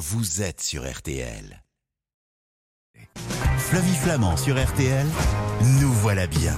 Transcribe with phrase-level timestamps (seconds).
[0.00, 1.62] vous êtes sur RTL.
[3.58, 5.06] Flavie Flamand sur RTL,
[5.78, 6.56] nous voilà bien.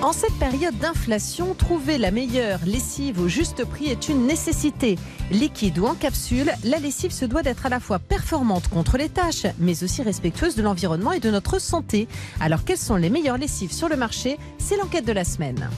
[0.00, 4.98] En cette période d'inflation, trouver la meilleure lessive au juste prix est une nécessité.
[5.30, 9.10] Liquide ou en capsule, la lessive se doit d'être à la fois performante contre les
[9.10, 12.08] tâches, mais aussi respectueuse de l'environnement et de notre santé.
[12.40, 14.38] Alors quelles sont les meilleures lessives sur le marché?
[14.56, 15.68] C'est l'enquête de la semaine.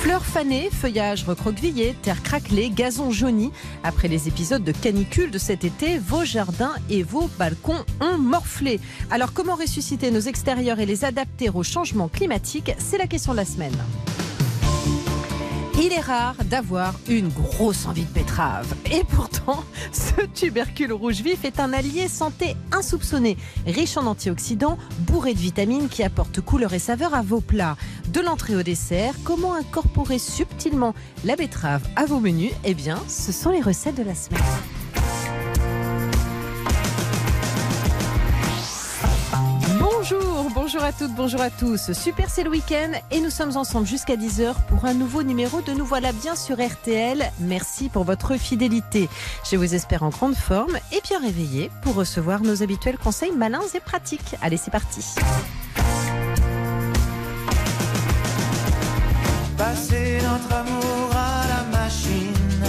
[0.00, 3.52] Fleurs fanées, feuillages recroquevillés, terre craquelée, gazon jauni.
[3.84, 8.80] Après les épisodes de canicule de cet été, vos jardins et vos balcons ont morflé.
[9.10, 12.72] Alors comment ressusciter nos extérieurs et les adapter au changement climatique?
[12.78, 13.76] C'est la question de la semaine.
[15.82, 18.74] Il est rare d'avoir une grosse envie de betterave.
[18.92, 25.32] Et pourtant, ce tubercule rouge vif est un allié santé insoupçonné, riche en antioxydants, bourré
[25.32, 27.78] de vitamines qui apportent couleur et saveur à vos plats.
[28.12, 32.52] De l'entrée au dessert, comment incorporer subtilement la betterave à vos menus?
[32.64, 34.42] Eh bien, ce sont les recettes de la semaine.
[40.80, 41.92] Bonjour, à toutes, bonjour à tous.
[41.92, 45.72] Super, c'est le week-end et nous sommes ensemble jusqu'à 10h pour un nouveau numéro de
[45.72, 47.22] Nous voilà bien sur RTL.
[47.38, 49.10] Merci pour votre fidélité.
[49.50, 53.60] Je vous espère en grande forme et bien réveillé pour recevoir nos habituels conseils malins
[53.74, 54.36] et pratiques.
[54.40, 55.04] Allez, c'est parti.
[59.58, 62.64] Passez notre amour à la machine.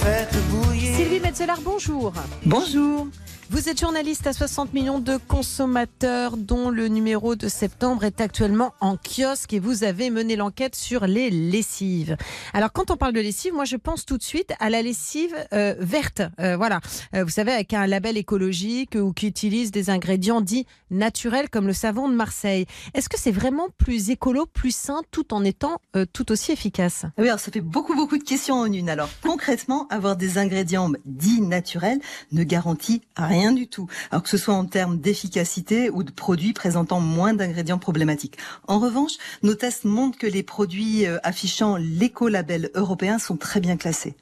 [0.00, 0.96] Faites bouillir.
[0.96, 2.14] Sylvie Metzeler, bonjour.
[2.46, 3.08] Bonjour.
[3.50, 8.72] Vous êtes journaliste à 60 millions de consommateurs dont le numéro de septembre est actuellement
[8.80, 12.16] en kiosque et vous avez mené l'enquête sur les lessives.
[12.54, 15.34] Alors quand on parle de lessive, moi je pense tout de suite à la lessive
[15.52, 16.22] euh, verte.
[16.40, 16.80] Euh, voilà,
[17.14, 21.66] Euh, vous savez avec un label écologique ou qui utilise des ingrédients dits naturels comme
[21.66, 22.64] le savon de Marseille.
[22.94, 25.80] Est-ce que c'est vraiment plus écolo, plus sain tout en étant
[26.12, 27.02] tout aussi efficace?
[27.04, 28.88] Ah Oui, alors ça fait beaucoup, beaucoup de questions en une.
[28.88, 32.00] Alors, concrètement, avoir des ingrédients dits naturels
[32.32, 33.88] ne garantit rien du tout.
[34.10, 38.38] Alors que ce soit en termes d'efficacité ou de produits présentant moins d'ingrédients problématiques.
[38.68, 39.12] En revanche,
[39.42, 44.14] nos tests montrent que les produits euh, affichant l'écolabel européen sont très bien classés.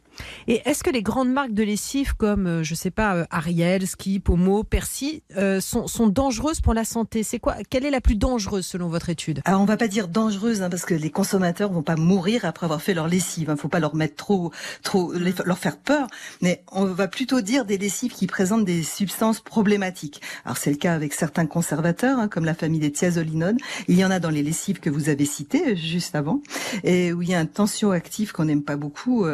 [0.48, 3.86] Et est-ce que les grandes marques de lessive comme, euh, je sais pas, euh, Ariel,
[3.86, 7.22] Skip, Homo, Percy, euh, sont, dangereuses pour la santé?
[7.22, 9.40] C'est quoi Quelle est la plus dangereuse selon votre étude?
[9.44, 12.66] Alors on va pas dire dangereuse hein, parce que les consommateurs vont pas mourir après
[12.66, 13.48] avoir fait leur lessive.
[13.50, 14.52] Il faut pas leur mettre trop,
[14.82, 16.06] trop, leur faire peur.
[16.40, 20.20] Mais on va plutôt dire des lessives qui présentent des substances problématiques.
[20.44, 23.58] Alors c'est le cas avec certains conservateurs, hein, comme la famille des thiazolinones.
[23.88, 26.40] Il y en a dans les lessives que vous avez citées juste avant,
[26.84, 29.24] et où il y a un tensioactif qu'on n'aime pas beaucoup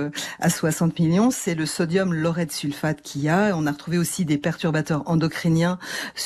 [0.41, 3.55] à 60 millions, c'est le sodium laureth sulfate qu'il y a.
[3.56, 5.78] On a retrouvé aussi des perturbateurs endocriniens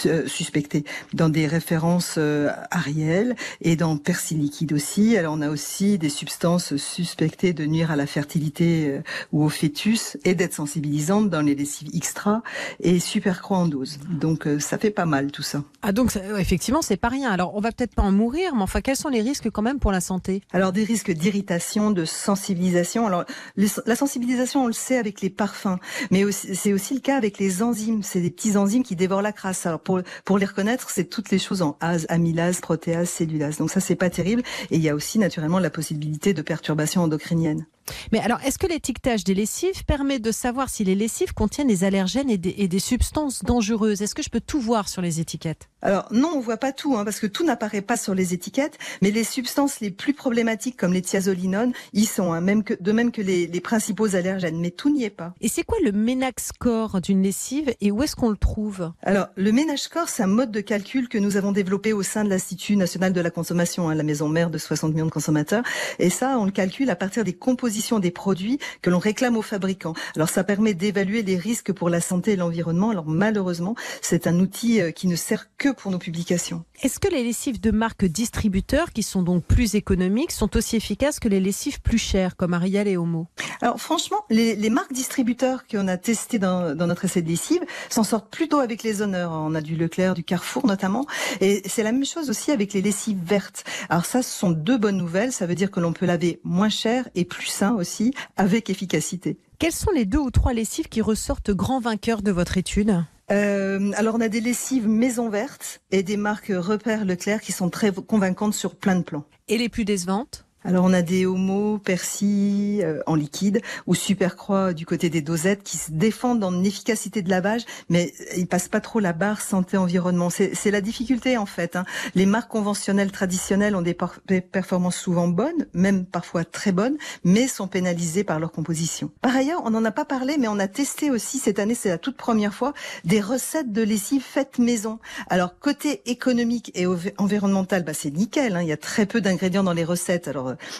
[0.06, 5.16] euh, suspectés dans des références euh, Ariel et dans Persil liquide aussi.
[5.16, 9.00] Alors on a aussi des substances suspectées de nuire à la fertilité euh,
[9.32, 12.42] ou au fœtus et d'être sensibilisantes dans les lessives extra
[12.80, 13.98] et supercroix en dose.
[14.10, 15.62] Donc euh, ça fait pas mal tout ça.
[15.82, 17.30] Ah donc ça- effectivement c'est pas rien.
[17.30, 19.78] Alors on va peut-être pas en mourir, mais enfin quels sont les risques quand même
[19.78, 20.42] pour la santé?
[20.52, 23.06] Alors des risques d'irritation, de sensibilisation.
[23.06, 23.24] Alors
[23.56, 25.78] les- la sensibilisation, on le sait avec les parfums,
[26.10, 28.03] mais c'est aussi le cas avec les enzymes.
[28.03, 29.66] C'est des petits enzymes qui dévorent la crasse.
[29.66, 33.59] Alors pour pour les reconnaître, c'est toutes les choses en ase, amylase, protéase, cellulase.
[33.59, 34.42] Donc ça c'est pas terrible.
[34.71, 37.66] Et il y a aussi naturellement la possibilité de perturbations endocriniennes.
[38.12, 41.84] Mais alors est-ce que l'étiquetage des lessives permet de savoir si les lessives contiennent des
[41.84, 44.03] allergènes et des, et des substances dangereuses?
[44.03, 45.69] Est-ce que je peux tout voir sur les étiquettes?
[45.82, 48.78] Alors non, on voit pas tout, hein, parce que tout n'apparaît pas sur les étiquettes,
[49.00, 52.92] mais les substances les plus problématiques, comme les thiazolinones, y sont, hein, même que, de
[52.92, 55.34] même que les, les principaux allergènes, mais tout n'y est pas.
[55.41, 58.92] Et c'est quoi le Ménax score d'une lessive et où est-ce qu'on le trouve?
[59.03, 62.22] Alors, le ménage score, c'est un mode de calcul que nous avons développé au sein
[62.22, 65.65] de l'Institut national de la consommation, hein, la maison mère de 60 millions de consommateurs.
[65.98, 69.43] Et ça, on le calcule à partir des compositions des produits que l'on réclame aux
[69.43, 69.94] fabricants.
[70.16, 72.91] Alors, ça permet d'évaluer les risques pour la santé et l'environnement.
[72.91, 76.65] Alors, malheureusement, c'est un outil euh, qui ne sert que pour nos publications.
[76.83, 81.21] Est-ce que les lessives de marques distributeurs, qui sont donc plus économiques, sont aussi efficaces
[81.21, 83.28] que les lessives plus chères, comme Ariel et Homo?
[83.60, 87.60] Alors franchement, les, les marques distributeurs qu'on a testées dans, dans notre essai de lessive
[87.89, 89.30] s'en sortent plutôt avec les honneurs.
[89.33, 91.07] On a du Leclerc, du Carrefour notamment.
[91.41, 93.65] Et c'est la même chose aussi avec les lessives vertes.
[93.89, 95.33] Alors ça, ce sont deux bonnes nouvelles.
[95.33, 99.38] Ça veut dire que l'on peut laver moins cher et plus sain aussi, avec efficacité.
[99.60, 103.04] Quelles sont les deux ou trois lessives qui ressortent grands vainqueurs de votre étude?
[103.30, 107.70] Euh, alors on a des lessives maison verte et des marques Repère Leclerc qui sont
[107.70, 109.24] très convaincantes sur plein de plans.
[109.47, 110.44] Et les plus décevantes?
[110.64, 115.62] Alors on a des Homo, Persil euh, en liquide ou Supercroix du côté des dosettes
[115.62, 119.76] qui se défendent en efficacité de lavage, mais ils passent pas trop la barre santé
[119.76, 120.30] environnement.
[120.30, 121.76] C'est la difficulté en fait.
[121.76, 121.84] Hein.
[122.14, 123.97] Les marques conventionnelles traditionnelles ont des,
[124.41, 129.10] performances souvent bonnes, même parfois très bonnes, mais sont pénalisées par leur composition.
[129.20, 131.88] Par ailleurs, on n'en a pas parlé, mais on a testé aussi cette année, c'est
[131.88, 132.72] la toute première fois,
[133.04, 134.98] des recettes de lessive faites maison.
[135.28, 136.86] Alors côté économique et
[137.18, 138.56] environnemental, bah, c'est nickel.
[138.56, 138.62] Hein.
[138.62, 140.30] Il y a très peu d'ingrédients dans les recettes.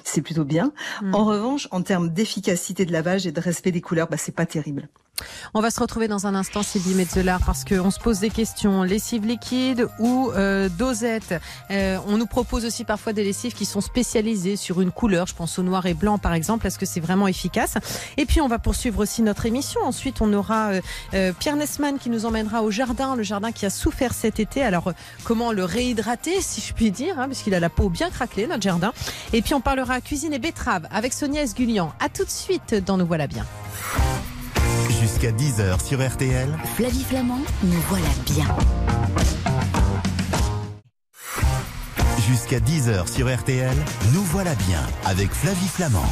[0.05, 0.73] C'est plutôt bien.
[1.03, 1.15] Mm.
[1.15, 4.47] En revanche, en termes d'efficacité de lavage et de respect des couleurs, bah, c'est pas
[4.47, 4.89] terrible.
[5.55, 8.83] On va se retrouver dans un instant, Sylvie Metzeler, parce qu'on se pose des questions.
[8.83, 11.35] Lessive liquide ou euh, dosette
[11.71, 15.27] euh, On nous propose aussi parfois des lessives qui sont spécialisées sur une couleur.
[15.27, 16.67] Je pense au noir et blanc, par exemple.
[16.67, 17.75] Est-ce que c'est vraiment efficace?
[18.17, 19.81] Et puis, on va poursuivre aussi notre émission.
[19.83, 20.73] Ensuite, on aura
[21.15, 24.63] euh, Pierre Nessman qui nous emmènera au jardin, le jardin qui a souffert cet été.
[24.63, 24.93] Alors,
[25.25, 28.63] comment le réhydrater, si je puis dire, hein, puisqu'il a la peau bien craquelée, notre
[28.63, 28.93] jardin.
[29.33, 31.93] Et puis, on parlera cuisine et betterave avec Sonia Esgulian.
[32.01, 33.47] À tout de suite dans Nous Voilà Bien.
[35.01, 36.49] Jusqu'à 10h sur RTL.
[36.77, 38.47] Flavie Flamand, nous voilà bien.
[42.29, 43.77] Jusqu'à 10h sur RTL,
[44.13, 46.05] nous voilà bien avec Flavie Flamand.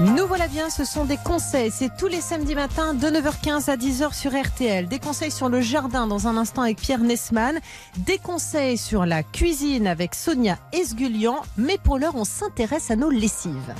[0.00, 1.70] Nous voilà bien, ce sont des conseils.
[1.70, 4.86] C'est tous les samedis matins de 9h15 à 10h sur RTL.
[4.86, 7.58] Des conseils sur le jardin dans un instant avec Pierre Nesman.
[7.98, 11.42] Des conseils sur la cuisine avec Sonia Esgulian.
[11.56, 13.74] Mais pour l'heure, on s'intéresse à nos lessives.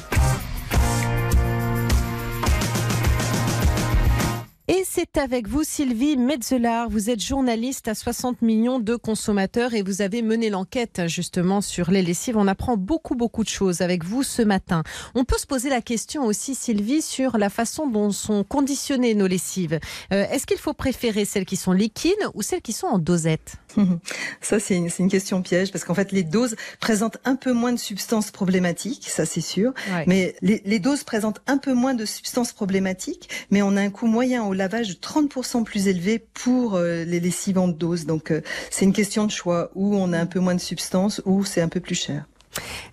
[4.70, 6.90] Et c'est avec vous, Sylvie Metzelar.
[6.90, 11.90] Vous êtes journaliste à 60 millions de consommateurs et vous avez mené l'enquête justement sur
[11.90, 12.36] les lessives.
[12.36, 14.82] On apprend beaucoup, beaucoup de choses avec vous ce matin.
[15.14, 19.26] On peut se poser la question aussi, Sylvie, sur la façon dont sont conditionnées nos
[19.26, 19.80] lessives.
[20.12, 23.56] Euh, est-ce qu'il faut préférer celles qui sont liquides ou celles qui sont en dosette?
[24.42, 27.72] Ça, c'est une, une, question piège parce qu'en fait, les doses présentent un peu moins
[27.72, 29.72] de substances problématiques, ça c'est sûr.
[30.06, 33.90] Mais les, les, doses présentent un peu moins de substances problématiques, mais on a un
[33.90, 38.04] coût moyen au lavage 30% plus élevé pour euh, les lessives en dose.
[38.04, 41.22] Donc euh, c'est une question de choix, où on a un peu moins de substances,
[41.24, 42.26] ou c'est un peu plus cher.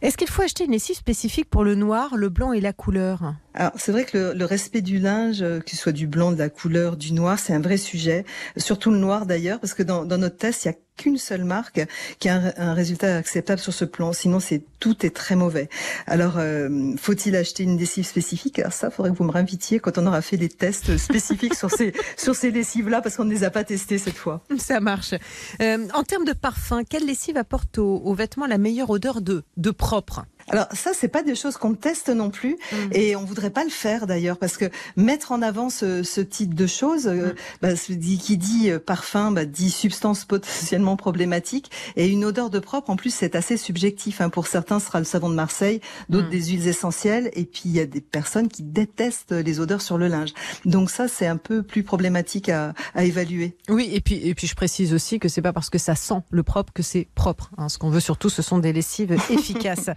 [0.02, 3.34] Est-ce qu'il faut acheter une lessive spécifique pour le noir, le blanc et la couleur?
[3.56, 6.50] Alors c'est vrai que le, respect du linge, euh, qu'il soit du blanc, de la
[6.50, 8.25] couleur, du noir, c'est un vrai sujet.
[8.57, 11.44] Surtout le noir d'ailleurs, parce que dans, dans notre test, il y a qu'une seule
[11.44, 11.81] marque
[12.19, 14.13] qui a un, résultat acceptable sur ce plan.
[14.13, 15.69] Sinon, c'est tout est très mauvais.
[16.07, 18.60] Alors, euh, faut-il acheter une lessive spécifique?
[18.60, 21.72] Alors ça, faudrait que vous me réinvitiez quand on aura fait des tests spécifiques sur
[21.72, 24.42] ces sur ces lessives-là, parce qu'on ne les a pas testées cette fois.
[24.57, 25.13] Ça marche.
[25.62, 29.72] Euh, en termes de parfum, quelle lessive apporte aux, vêtements la meilleure odeur de de
[29.72, 30.25] propre?
[30.50, 32.75] Alors ça, c'est pas des choses qu'on teste non plus, mm.
[32.92, 34.65] et on voudrait pas le faire d'ailleurs, parce que
[34.95, 37.36] mettre en avant ce, ce type de choses, euh, mm.
[37.62, 42.92] bah, qui dit euh, parfum, bah, dit substance potentiellement problématique, et une odeur de propre,
[42.92, 44.21] en plus, c'est assez subjectif.
[44.21, 44.30] Hein.
[44.30, 46.31] Pour certains, ce sera le savon de Marseille, d'autres mm.
[46.31, 49.97] des huiles essentielles, et puis il y a des personnes qui détestent les odeurs sur
[49.97, 50.33] le linge.
[50.63, 53.57] Donc ça, c'est un peu plus problématique à, à, évaluer.
[53.68, 56.21] Oui, et puis et puis je précise aussi que c'est pas parce que ça sent
[56.30, 57.50] le propre que c'est propre.
[57.57, 57.69] Hein.
[57.69, 59.89] Ce qu'on veut surtout, ce sont des lessives efficaces.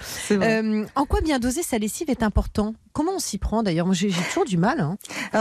[0.43, 2.75] Euh, en quoi bien doser sa lessive est important?
[2.93, 3.93] Comment on s'y prend d'ailleurs?
[3.93, 4.81] J'ai toujours du mal.
[4.81, 4.97] Hein.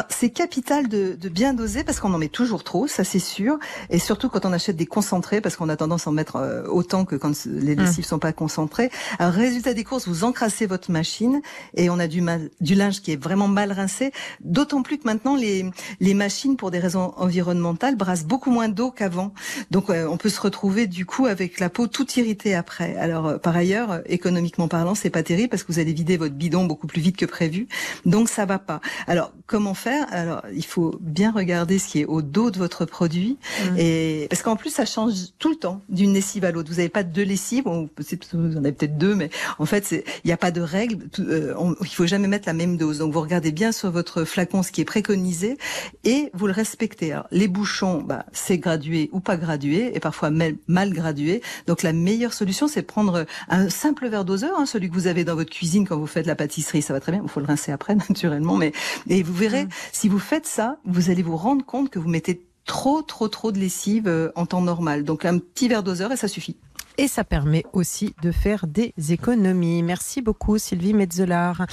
[0.10, 3.58] C'est capital de, de, bien doser parce qu'on en met toujours trop, ça c'est sûr.
[3.90, 6.68] Et surtout quand on achète des concentrés, parce qu'on a tendance à en mettre euh,
[6.68, 7.80] autant que quand les hum.
[7.80, 8.92] lessives sont pas concentrées.
[9.18, 11.42] Alors résultat des courses, vous encrassez votre machine
[11.74, 14.12] et on a du, mal, du linge qui est vraiment mal rincé.
[14.42, 15.66] D'autant plus que maintenant les,
[16.00, 19.34] les machines, pour des raisons environnementales, brassent beaucoup moins d'eau qu'avant.
[19.72, 22.96] Donc on peut se retrouver du coup avec la peau tout irritée après.
[22.98, 26.36] Alors euh, par ailleurs, économiquement parlant, c'est pas terrible parce que vous allez vider votre
[26.36, 27.68] bidon beaucoup plus vite que prévu.
[28.06, 28.82] Donc ça va pas.
[29.08, 30.08] Alors comment faire?
[30.12, 33.78] Alors il faut bien regarder ce qui est au dos de votre produit mmh.
[33.78, 36.70] et parce qu'en plus ça change tout le temps d'une lessive à l'autre.
[36.70, 37.90] Vous n'avez pas deux lessives, ou
[38.34, 41.08] vous en avez peut-être deux, mais en fait il n'y a pas de règle.
[41.20, 43.00] Euh, il faut jamais mettre la même dose.
[43.00, 45.58] Donc vous regardez bien sur votre flacon ce qui est préconisé
[46.04, 47.12] et vous le respectez.
[47.12, 51.42] Alors, les bouchons, bah, c'est gradué ou pas gradué et parfois mal, mal gradué.
[51.68, 55.24] Donc la meilleure solution c'est prendre un simple verre doseur, hein, celui que vous avez
[55.24, 57.22] dans votre cuisine quand vous faites la pâtisserie, ça va très bien.
[57.24, 58.58] Il faut le rincer après, naturellement.
[58.58, 58.74] Mais
[59.10, 59.70] et vous verrez, mm.
[59.92, 63.52] si vous faites ça, vous allez vous rendre compte que vous mettez trop, trop, trop
[63.52, 65.04] de lessive euh, en temps normal.
[65.04, 66.58] Donc un petit verre doseur et ça suffit.
[67.00, 69.82] Et ça permet aussi de faire des économies.
[69.82, 71.66] Merci beaucoup Sylvie Metzelar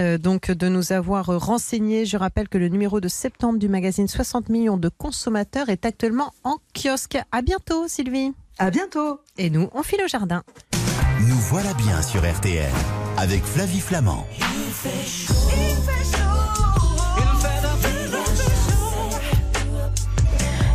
[0.00, 2.04] euh, donc de nous avoir renseigné.
[2.04, 6.32] Je rappelle que le numéro de septembre du magazine 60 millions de consommateurs est actuellement
[6.44, 7.18] en kiosque.
[7.32, 8.32] À bientôt Sylvie.
[8.58, 9.18] À bientôt.
[9.36, 10.44] Et nous, on file au jardin.
[11.28, 12.72] Nous voilà bien sur RTL
[13.16, 14.26] avec Flavie Flamand.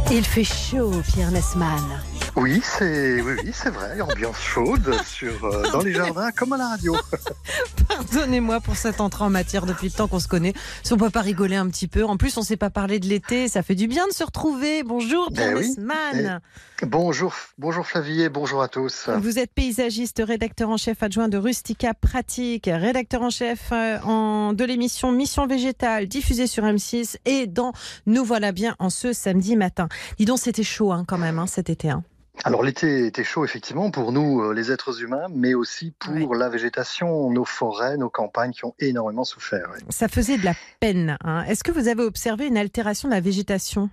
[0.10, 2.01] Il fait chaud, Pierre Nesman.
[2.39, 6.67] Oui, c'est oui, c'est vrai, ambiance chaude sur, euh, dans les jardins comme à la
[6.67, 6.96] radio.
[7.88, 10.53] Pardonnez-moi pour cette entrée en matière depuis le temps qu'on se connaît.
[10.84, 12.03] Si on peut pas rigoler un petit peu.
[12.06, 13.48] En plus, on s'est pas parlé de l'été.
[13.48, 14.84] Ça fait du bien de se retrouver.
[14.84, 15.70] Bonjour, Pierre Eh oui.
[15.77, 16.39] Nesman.
[16.84, 19.10] Bonjour, bonjour Flavie, bonjour à tous.
[19.20, 24.53] Vous êtes paysagiste, rédacteur en chef adjoint de Rustica Pratique, rédacteur en chef euh, en,
[24.53, 27.74] de l'émission Mission Végétale, diffusée sur M6 et dans
[28.06, 29.89] Nous voilà bien en ce samedi matin.
[30.20, 31.89] Dis donc, c'était chaud hein, quand même hein, cet été.
[31.89, 32.03] hein.
[32.44, 36.50] Alors l'été était chaud effectivement pour nous euh, les êtres humains, mais aussi pour la
[36.50, 39.67] végétation, nos forêts, nos campagnes qui ont énormément souffert.
[39.89, 41.17] Ça faisait de la peine.
[41.24, 41.44] hein.
[41.44, 43.89] Est-ce que vous avez observé une altération de la végétation,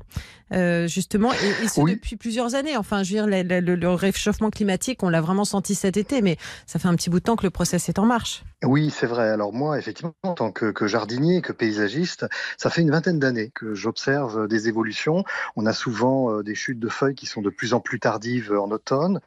[0.54, 1.94] euh, justement, et, et ce Oui.
[1.94, 5.44] depuis plusieurs années Enfin, je veux dire, le, le- le réchauffement climatique, on l'a vraiment
[5.44, 7.98] senti cet été, mais ça fait un petit bout de temps que le process est
[7.98, 8.42] en marche.
[8.64, 9.28] Oui, c'est vrai.
[9.28, 13.50] Alors moi, effectivement, en tant que, que jardinier, que paysagiste, ça fait une vingtaine d'années
[13.54, 15.24] que j'observe des évolutions.
[15.56, 18.52] On a souvent euh, des chutes de feuilles qui sont de plus en plus tardives
[18.52, 19.20] en automne.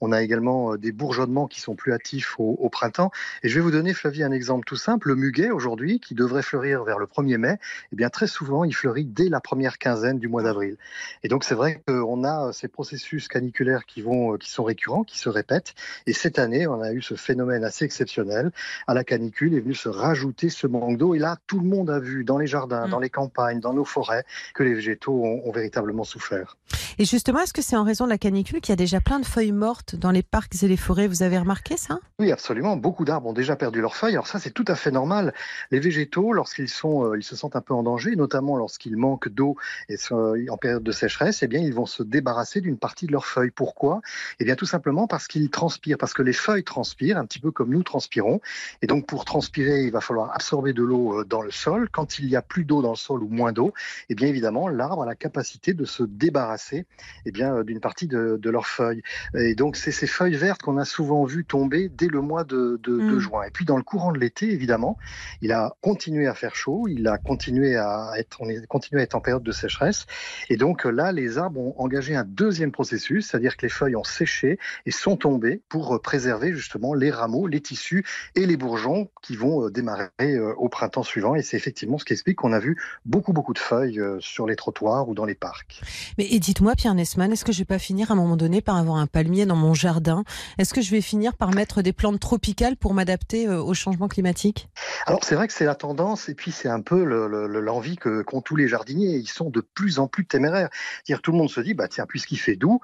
[0.00, 3.10] On a également euh, des bourgeonnements qui sont plus hâtifs au, au printemps.
[3.42, 5.08] Et je vais vous donner, Flavie, un exemple tout simple.
[5.08, 7.58] Le muguet, aujourd'hui, qui devrait fleurir vers le 1er mai,
[7.92, 10.76] eh bien, très souvent, il fleurit dès la première quinzaine du mois d'avril.
[11.22, 14.64] Et donc, c'est vrai qu'on a euh, ces processus caniculaires qui, vont, euh, qui sont
[14.64, 15.74] récurrents, qui se répètent.
[16.06, 18.52] Et cette année, on a eu ce phénomène assez exceptionnel.
[18.86, 21.14] À la canicule est venu se rajouter ce manque d'eau.
[21.14, 22.90] Et là, tout le monde a vu dans les jardins, Mm.
[22.90, 24.24] dans les campagnes, dans nos forêts,
[24.54, 26.56] que les végétaux ont, ont véritablement souffert.
[26.98, 29.20] Et justement, est-ce que c'est en raison de la canicule qu'il y a déjà plein
[29.20, 29.52] de feuilles
[29.94, 32.00] dans les parcs et les forêts Vous avez remarqué ça?
[32.18, 32.76] Oui, absolument.
[32.76, 34.14] Beaucoup d'arbres ont déjà perdu leurs feuilles.
[34.14, 35.32] Alors ça, c'est tout à fait normal.
[35.70, 39.28] Les végétaux, lorsqu'ils sont, euh, ils se sentent un peu en danger, notamment lorsqu'ils manquent
[39.28, 39.56] d'eau
[39.88, 43.12] et sont en période de sécheresse, eh bien, ils vont se débarrasser d'une partie de
[43.12, 43.52] leurs feuilles.
[43.52, 44.00] Pourquoi?
[44.40, 47.52] Eh bien, tout simplement parce qu'ils transpirent, parce que les feuilles transpirent, un petit peu
[47.52, 48.40] comme nous transpirons.
[48.82, 51.88] Et donc, pour transpirer, il va falloir absorber de l'eau euh, dans le sol.
[51.88, 53.72] Quand il y a plus d'eau dans le sol ou moins d'eau,
[54.08, 56.84] eh bien, évidemment, l'arbre a la capacité de se débarrasser,
[57.26, 59.02] eh bien, euh, d'une partie de, de leurs feuilles.
[59.34, 62.80] Et donc, c'est ces feuilles vertes qu'on a souvent vu tomber dès le mois de,
[62.82, 63.18] de- de Mm.
[63.18, 63.42] juin.
[63.44, 64.96] Et puis, dans le courant de l'été, évidemment,
[65.40, 69.04] il a continué à faire chaud, il a continué à être, on est continué à
[69.04, 70.06] être en période de sécheresse.
[70.48, 74.04] Et donc, là, les arbres ont engagé un deuxième processus, c'est-à-dire que les feuilles ont
[74.04, 78.04] séché et sont tombées pour euh, préserver justement les rameaux, les tissus
[78.36, 81.34] et les bourgeons qui vont euh, démarrer euh, au printemps suivant.
[81.34, 84.56] Et c'est effectivement ce qui explique qu'on a vu beaucoup, beaucoup de feuilles sur les
[84.56, 85.80] trottoirs ou dans les parcs.
[86.18, 88.60] Mais et dites-moi, Pierre Nesman, est-ce que je vais pas finir à un moment donné
[88.60, 90.22] par avoir un palmier dans mon jardin
[90.58, 94.08] Est-ce que je vais finir par mettre des plantes tropicales pour m'adapter euh, au changement
[94.08, 94.68] climatique?
[95.06, 97.60] Alors c'est vrai que c'est la tendance et puis c'est un peu le- le- le-
[97.60, 99.16] l'envie qu'ont tous les jardiniers.
[99.16, 100.68] Ils sont de plus en plus téméraires.
[101.04, 102.80] C'est-à-dire tout le monde se dit bah tiens puisqu'il fait doux.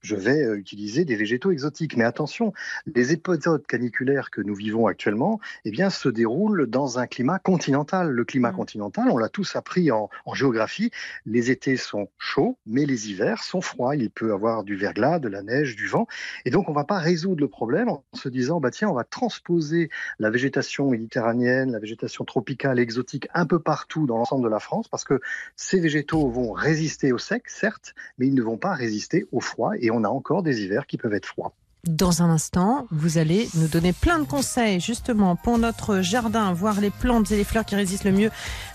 [0.00, 1.96] Je vais euh, utiliser des végétaux exotiques.
[1.96, 2.52] Mais attention,
[2.86, 8.10] les épisodes caniculaires que nous vivons actuellement, eh bien, se déroulent dans un climat continental.
[8.10, 8.56] Le climat Mm.
[8.56, 10.90] continental, on l'a tous appris en, en géographie.
[11.26, 13.96] Les étés sont chauds, mais les hivers sont froids.
[13.96, 16.06] Il peut y avoir du verglas, de la neige, du vent.
[16.44, 19.04] Et donc, on va pas résoudre le problème en se disant, bah tiens, on va
[19.04, 24.60] transposer la végétation méditerranéenne, la végétation tropicale, exotique, un peu partout dans l'ensemble de la
[24.60, 25.20] France, parce que
[25.56, 29.72] ces végétaux vont résister au sec, certes, mais ils ne vont pas résister au froid,
[29.78, 31.52] et on a encore des hivers qui peuvent être froids.
[31.86, 36.80] Dans un instant, vous allez nous donner plein de conseils justement pour notre jardin, voir
[36.80, 38.30] les plantes et les fleurs qui résistent le mieux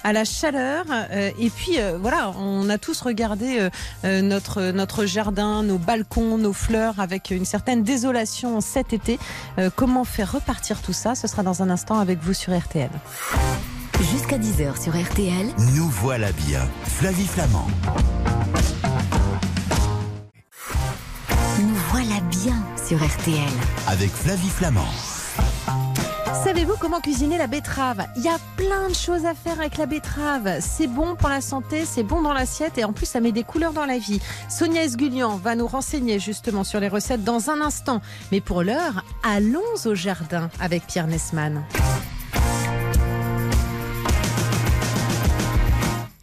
[0.05, 0.85] à la chaleur.
[0.89, 3.69] Euh, et puis euh, voilà, on a tous regardé euh,
[4.05, 9.19] euh, notre notre jardin, nos balcons, nos fleurs avec une certaine désolation cet été.
[9.59, 11.13] Euh, comment faire repartir tout ça?
[11.13, 12.89] Ce sera dans un instant avec vous sur RTL.
[13.99, 16.61] Jusqu'à 10h sur RTL, Nous voilà bien.
[16.85, 17.67] Flavie Flamand.
[22.03, 22.55] Voilà bien
[22.85, 23.37] sur RTL.
[23.87, 24.87] Avec Flavie Flamand.
[26.43, 28.05] Savez-vous comment cuisiner la betterave?
[28.17, 30.57] Il y a plein de choses à faire avec la betterave.
[30.59, 33.43] C'est bon pour la santé, c'est bon dans l'assiette et en plus ça met des
[33.43, 34.19] couleurs dans la vie.
[34.49, 38.01] Sonia Esgulian va nous renseigner justement sur les recettes dans un instant.
[38.31, 41.63] Mais pour l'heure, allons au jardin avec Pierre Nesman.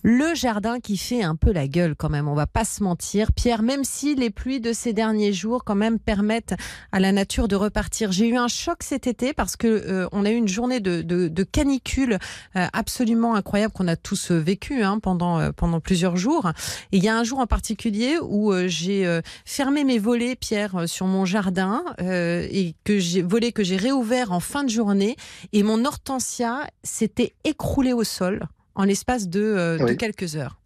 [0.03, 3.33] Le jardin qui fait un peu la gueule quand même, on va pas se mentir.
[3.33, 6.55] Pierre, même si les pluies de ces derniers jours quand même permettent
[6.91, 8.11] à la nature de repartir.
[8.11, 11.03] J'ai eu un choc cet été parce que euh, on a eu une journée de,
[11.03, 12.19] de, de canicule
[12.57, 16.51] euh, absolument incroyable qu'on a tous euh, vécu hein, pendant euh, pendant plusieurs jours.
[16.93, 20.35] Et il y a un jour en particulier où euh, j'ai euh, fermé mes volets,
[20.35, 25.17] Pierre, sur mon jardin et que j'ai volets que j'ai réouvert en fin de journée
[25.53, 30.60] et mon hortensia s'était écroulé au sol en l'espace de, euh, de quelques heures.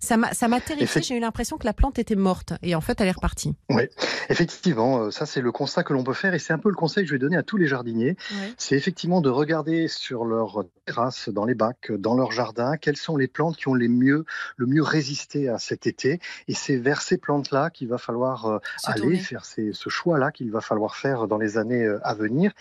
[0.00, 1.02] Ça m'a ça m'a terrifié.
[1.02, 3.54] J'ai eu l'impression que la plante était morte et en fait elle est repartie.
[3.70, 3.82] Oui,
[4.28, 6.74] effectivement, euh, ça c'est le constat que l'on peut faire et c'est un peu le
[6.74, 8.16] conseil que je vais donner à tous les jardiniers.
[8.56, 13.16] C'est effectivement de regarder sur leur terrasse, dans les bacs, dans leur jardin, quelles sont
[13.16, 14.24] les plantes qui ont les mieux,
[14.56, 16.20] le mieux résisté à cet été.
[16.48, 19.18] Et c'est vers ces plantes-là qu'il va falloir euh, Se aller, tourner.
[19.18, 22.52] faire ces- ce choix-là qu'il va falloir faire dans les années euh, à venir.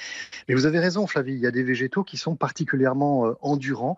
[0.48, 3.98] Mais vous avez raison, Flavie, il y a des végétaux qui sont particulièrement endurants,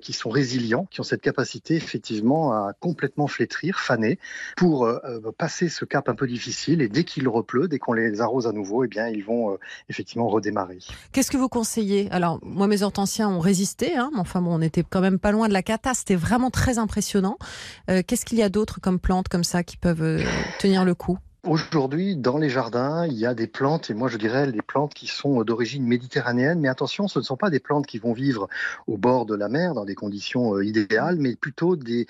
[0.00, 4.18] qui sont résilients, qui ont cette capacité effectivement à complètement flétrir, faner,
[4.56, 6.82] pour euh, euh, passer ce cap un peu difficile.
[6.82, 9.56] Et dès qu'il repleut, dès qu'on les arrose à nouveau, eh bien, ils vont euh,
[9.88, 10.78] effectivement redémarrer.
[11.12, 12.10] Qu'est-ce que vous conseillez?
[12.10, 15.32] Alors, moi, mes hortensias ont résisté, hein, mais enfin bon, on était quand même pas
[15.32, 15.94] loin de la cata.
[15.94, 17.38] C'était vraiment très impressionnant.
[17.86, 20.22] Qu'est-ce qu'il y a d'autre comme plantes comme ça qui peuvent
[20.58, 21.18] tenir le coup?
[21.48, 24.92] Aujourd'hui, dans les jardins, il y a des plantes, et moi je dirais des plantes
[24.92, 28.50] qui sont d'origine méditerranéenne, mais attention, ce ne sont pas des plantes qui vont vivre
[28.86, 32.06] au bord de la mer dans des conditions euh, idéales, mais plutôt des,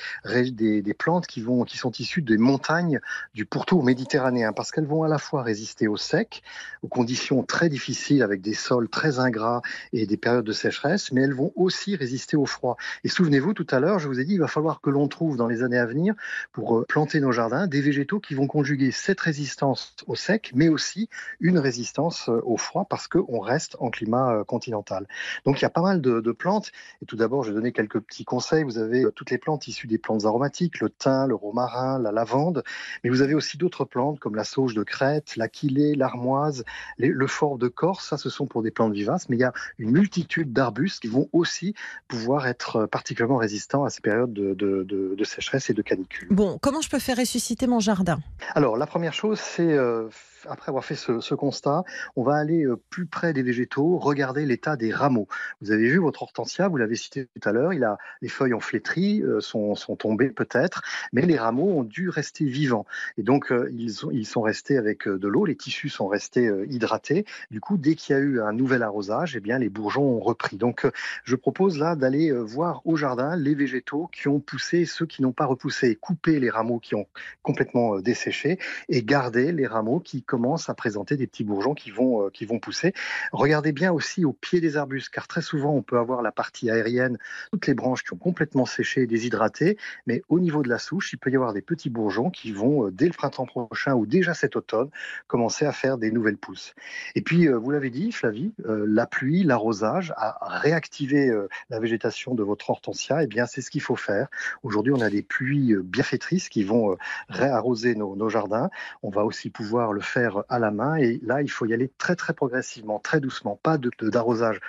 [0.99, 2.99] plantes qui sont issues des montagnes
[3.33, 6.42] du pourtour méditerranéen, parce qu'elles vont à la fois résister au sec,
[6.83, 11.23] aux conditions très difficiles avec des sols très ingrats et des périodes de sécheresse, mais
[11.23, 12.76] elles vont aussi résister au froid.
[13.04, 15.37] Et souvenez-vous, tout à l'heure, je vous ai dit, il va falloir que l'on trouve
[15.37, 16.16] dans les années à venir,
[16.52, 20.68] pour euh, planter nos jardins, des végétaux qui vont conjuguer cette résistance au sec, mais
[20.68, 21.08] aussi
[21.40, 25.06] une résistance euh, au froid, parce qu'on reste en climat euh, continental.
[25.44, 26.73] Donc il y a pas mal de, de plantes.
[27.02, 28.64] Et tout d'abord, je vais donner quelques petits conseils.
[28.64, 32.12] Vous avez euh, toutes les plantes issues des plantes aromatiques, le thym, le romarin, la
[32.12, 32.62] lavande,
[33.02, 36.64] mais vous avez aussi d'autres plantes comme la sauge de Crète, l'aquilée, l'armoise,
[36.97, 38.08] les- le fort de Corse.
[38.08, 41.08] Ça, ce sont pour des plantes vivaces, mais il y a une multitude d'arbustes qui
[41.08, 41.75] vont aussi
[42.08, 46.28] pouvoir être particulièrement résistants à ces périodes de, de- de- de sécheresse et de canicule.
[46.30, 48.18] Bon, comment je peux faire ressusciter mon jardin?
[48.54, 50.09] Alors, la première chose, c'est, euh,
[50.47, 51.85] après avoir fait ce, constat,
[52.16, 55.28] on va aller euh, plus près des végétaux, regarder l'état des rameaux.
[55.61, 57.73] Vous avez vu votre hortensia, vous l'avez cité tout à l'heure,
[58.21, 62.87] les feuilles ont flétri, euh, sont, tombées peut-être, mais les rameaux ont dû rester vivants.
[63.16, 66.50] Et donc, euh, ils, ont- ils sont restés avec de l'eau, les tissus sont restés
[66.68, 67.25] hydratés.
[67.50, 70.21] Du coup, dès qu'il y a eu un nouvel arrosage, eh bien, les bourgeons ont
[70.21, 70.57] repris.
[70.57, 70.87] Donc,
[71.25, 75.23] je propose là d'aller voir au jardin les végétaux qui ont poussé, et ceux qui
[75.23, 77.07] n'ont pas repoussé, couper les rameaux qui ont
[77.42, 82.26] complètement desséché et garder les rameaux qui commencent à présenter des petits bourgeons qui vont,
[82.26, 82.92] euh, qui vont pousser.
[83.32, 86.70] Regardez bien aussi au pied des arbustes, car très souvent on peut avoir la partie
[86.70, 87.18] aérienne,
[87.50, 91.12] toutes les branches qui ont complètement séché et déshydraté, mais au niveau de la souche,
[91.12, 94.06] il peut y avoir des petits bourgeons qui vont, euh, dès le printemps prochain ou
[94.06, 94.90] déjà cet automne,
[95.26, 96.75] commencer à faire des nouvelles pousses.
[97.14, 102.35] Et puis, euh, vous l'avez dit, Flavie, la pluie, l'arrosage a réactivé euh, la végétation
[102.35, 104.28] de votre hortensia, et bien c'est ce qu'il faut faire.
[104.62, 106.97] Aujourd'hui, on a des pluies bienfaitrices qui vont
[107.28, 108.68] réarroser nos jardins.
[109.02, 110.18] On va aussi pouvoir le faire
[110.49, 110.97] à la main.
[110.97, 113.59] Et là, il faut y aller très, très progressivement, très doucement.
[113.63, 114.61] Pas de- de- d'arrosage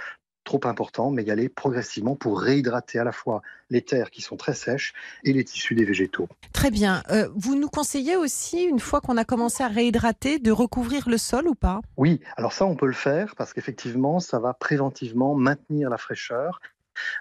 [0.45, 4.35] trop important, mais y aller progressivement pour réhydrater à la fois les terres qui sont
[4.35, 6.27] très sèches et les tissus des végétaux.
[6.53, 7.03] Très bien.
[7.11, 11.19] Euh, vous nous conseillez aussi, une fois qu'on a commencé à réhydrater, de recouvrir le
[11.19, 11.81] sol ou pas?
[11.97, 16.61] Oui, alors ça, on peut le faire parce qu'effectivement, ça va préventivement maintenir la fraîcheur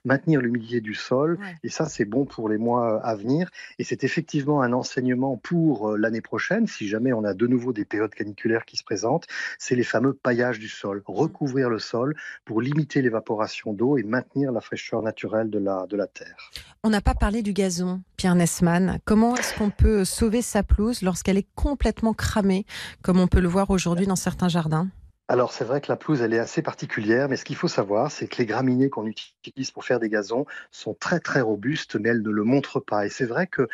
[0.04, 1.38] maintenir l'humidité du sol.
[1.40, 1.54] Ouais.
[1.62, 3.50] Et ça, c'est bon pour les mois à venir.
[3.78, 7.72] Et c'est effectivement un enseignement pour euh, l'année prochaine, si jamais on a de nouveau
[7.72, 9.26] des périodes caniculaires qui se présentent,
[9.58, 11.02] c'est les fameux paillages du sol.
[11.06, 12.14] Recouvrir le sol
[12.44, 16.50] pour limiter l'évaporation d'eau et maintenir la fraîcheur naturelle de la, de la terre.
[16.82, 18.98] On n'a pas parlé du gazon, Pierre Nessman.
[19.04, 22.66] Comment est-ce qu'on peut sauver sa pelouse lorsqu'elle est complètement cramée,
[23.02, 24.88] comme on peut le voir aujourd'hui dans certains jardins?
[25.30, 28.10] Alors c'est vrai que la pelouse elle est assez particulière, mais ce qu'il faut savoir,
[28.10, 32.08] c'est que les graminées qu'on utilise pour faire des gazons sont très très robustes, mais
[32.10, 33.04] elles ne le montrent pas.
[33.04, 33.68] Et c'est vrai que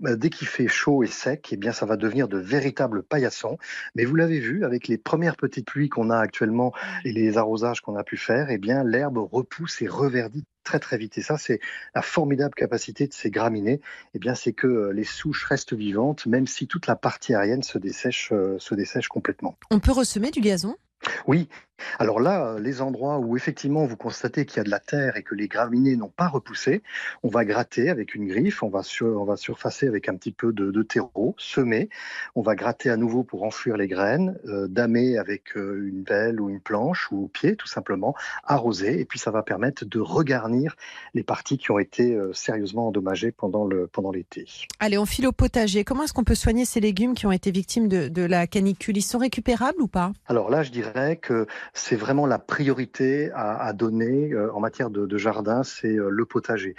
[0.00, 3.58] dès qu'il fait chaud et sec, eh bien ça va devenir de véritables paillassons.
[3.94, 6.72] Mais vous l'avez vu avec les premières petites pluies qu'on a actuellement
[7.04, 10.98] et les arrosages qu'on a pu faire, eh bien l'herbe repousse et reverdit très très
[10.98, 11.16] vite.
[11.16, 11.60] Et ça, c'est
[11.94, 13.80] la formidable capacité de ces graminées.
[14.12, 17.62] Eh bien, c'est que euh, les souches restent vivantes, même si toute la partie aérienne
[17.62, 19.56] se dessèche, euh, se dessèche complètement.
[19.70, 20.76] On peut ressemer du gazon?
[21.26, 21.48] Oui.
[21.98, 25.16] Alors là, euh, les endroits où effectivement vous constatez qu'il y a de la terre
[25.16, 26.82] et que les graminées n'ont pas repoussé,
[27.22, 30.32] on va gratter avec une griffe, on va, sur, on va surfacer avec un petit
[30.32, 31.88] peu de, de terreau, semer,
[32.34, 36.40] on va gratter à nouveau pour enfouir les graines, euh, damer avec euh, une pelle
[36.40, 38.14] ou une planche ou au pied tout simplement,
[38.44, 40.76] arroser, et puis ça va permettre de regarnir
[41.14, 44.46] les parties qui ont été euh, sérieusement endommagées pendant le pendant l'été.
[44.80, 45.84] Allez, on file au potager.
[45.84, 48.96] Comment est-ce qu'on peut soigner ces légumes qui ont été victimes de, de la canicule?
[48.96, 50.12] Ils sont récupérables ou pas?
[50.26, 55.18] Alors là, je dirais que c'est vraiment la priorité à, donner euh, en matière de,
[55.18, 56.74] jardin, c'est euh, le potager.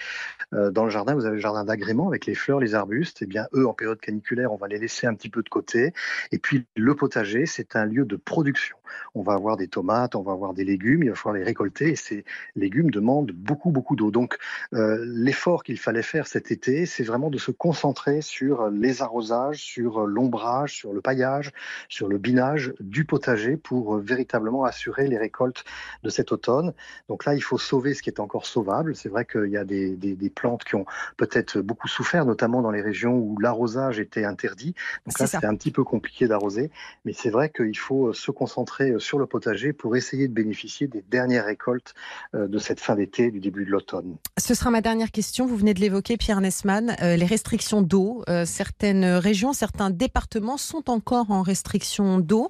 [0.54, 3.20] Euh, dans le jardin, vous avez le jardin d'agrément avec les fleurs, les arbustes.
[3.22, 5.94] Eh bien, eux, en période caniculaire, on va les laisser un petit peu de côté.
[6.32, 8.78] Et puis, le potager, c'est un lieu de production.
[9.14, 11.90] On va avoir des tomates, on va avoir des légumes, il va falloir les récolter.
[11.90, 12.26] Et ces
[12.56, 14.10] légumes demandent beaucoup, beaucoup d'eau.
[14.10, 14.38] Donc,
[14.72, 20.08] l'effort qu'il fallait faire cet été, c'est vraiment de se concentrer sur les arrosages, sur
[20.08, 21.52] l'ombrage, sur le paillage,
[21.88, 25.64] sur le binage du potager pour véritablement assurer les récoltes
[26.04, 26.74] de cet automne.
[27.08, 28.96] Donc là, il faut sauver ce qui est encore sauvable.
[28.96, 30.86] C'est vrai qu'il y a des, plantes qui ont
[31.18, 34.76] peut-être beaucoup souffert, notamment dans les régions où l'arrosage était interdit.
[35.06, 36.72] Donc là, c'est un petit peu compliqué d'arroser.
[37.06, 41.04] Mais c'est vrai qu'il faut se concentrer sur le potager pour essayer de bénéficier des
[41.10, 41.94] dernières récoltes
[42.36, 44.16] euh, de cette fin d'été, du début de l'automne.
[44.38, 45.46] Ce sera ma dernière question.
[45.46, 46.96] Vous venez de l'évoquer, Pierre Nesman.
[47.02, 48.24] Euh, les restrictions d'eau.
[48.30, 52.50] Euh, certaines régions, certains départements sont encore en restriction d'eau.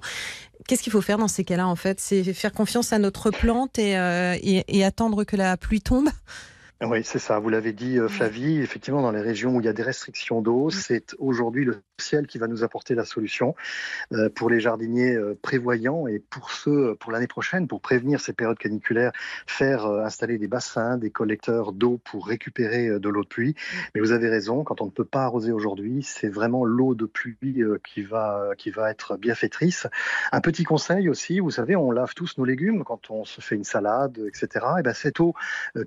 [0.66, 2.00] Qu'est-ce qu'il faut faire dans ces cas-là, en fait?
[2.00, 6.08] C'est faire confiance à notre plante et, euh, et attendre que la pluie tombe
[6.82, 7.38] oui, c'est ça.
[7.38, 8.58] Vous l'avez dit, euh, Flavie.
[8.60, 10.70] Effectivement, dans les régions où il y a des restrictions d'eau, mm.
[10.70, 13.54] c'est aujourd'hui le ciel qui va nous apporter la solution
[14.12, 18.32] euh, pour les jardiniers euh, prévoyants et pour ceux pour l'année prochaine, pour prévenir ces
[18.32, 19.12] périodes caniculaires,
[19.46, 23.54] faire installer des bassins, des collecteurs d'eau pour récupérer de l'eau de pluie.
[23.94, 27.06] Mais vous avez raison, quand on ne peut pas arroser aujourd'hui, c'est vraiment l'eau de
[27.06, 29.86] pluie qui va qui va être bienfaitrice.
[30.32, 33.54] Un petit conseil aussi, vous savez, on lave tous nos légumes quand on se fait
[33.54, 34.66] une salade, etc.
[34.78, 35.34] Et ben cette eau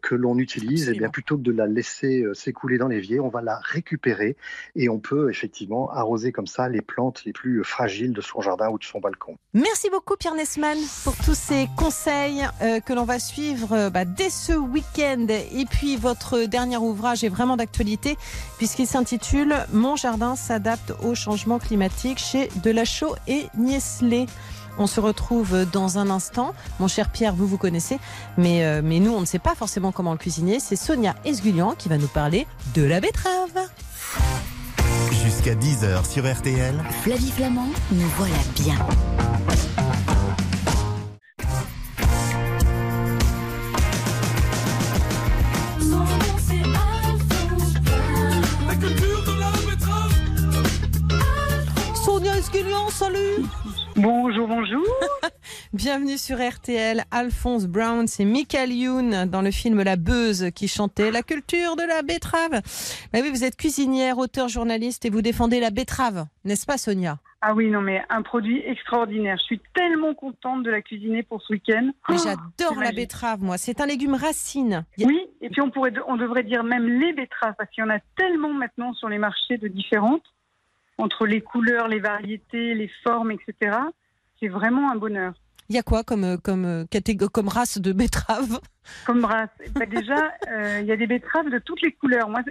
[0.01, 3.19] que l'on utilise et eh bien, plutôt que de la laisser euh, s'écouler dans l'évier,
[3.19, 4.35] on va la récupérer
[4.75, 8.69] et on peut effectivement arroser comme ça les plantes les plus fragiles de son jardin
[8.69, 9.37] ou de son balcon.
[9.53, 14.05] Merci beaucoup Pierre Nesman pour tous ces conseils euh, que l'on va suivre euh, bah,
[14.05, 15.27] dès ce week-end.
[15.29, 18.17] Et puis votre dernier ouvrage est vraiment d'actualité
[18.57, 24.27] puisqu'il s'intitule Mon jardin s'adapte au changement climatique chez Delachaux et Niesley.
[24.77, 26.53] On se retrouve dans un instant.
[26.79, 27.99] Mon cher Pierre, vous vous connaissez,
[28.37, 30.59] mais, euh, mais nous, on ne sait pas forcément comment le cuisiner.
[30.59, 33.69] C'est Sonia Esgulian qui va nous parler de la betterave.
[35.23, 36.75] Jusqu'à 10h sur RTL.
[37.01, 38.75] Flavie Flamand, nous voilà bien.
[52.03, 53.45] Sonia Esgulian, salut
[53.95, 54.83] Bonjour, bonjour.
[55.73, 57.01] Bienvenue sur RTL.
[57.09, 61.81] Alphonse Brown, c'est Michael Youn dans le film La Beuse qui chantait la culture de
[61.81, 62.61] la betterave.
[63.11, 67.17] Bah oui, vous êtes cuisinière, auteur, journaliste et vous défendez la betterave, n'est-ce pas Sonia?
[67.41, 69.37] Ah oui, non mais un produit extraordinaire.
[69.39, 71.89] Je suis tellement contente de la cuisiner pour ce week-end.
[72.07, 73.57] J'adore la betterave, moi.
[73.57, 74.85] C'est un légume racine.
[74.99, 77.89] Oui, et puis on, pourrait, on devrait dire même les betteraves parce qu'il y en
[77.89, 80.35] a tellement maintenant sur les marchés de différentes
[80.99, 83.75] entre les couleurs, les variétés, les formes, etc.
[84.39, 85.33] C'est vraiment un bonheur.
[85.69, 86.85] Il y a quoi comme, comme,
[87.31, 88.59] comme race de betteraves
[89.05, 92.29] Comme race bah, Déjà, euh, il y a des betteraves de toutes les couleurs.
[92.29, 92.41] Moi,